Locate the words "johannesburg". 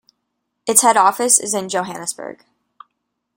1.69-2.43